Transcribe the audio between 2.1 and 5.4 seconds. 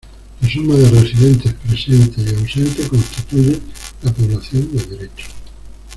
y ausentes constituye la población de derecho.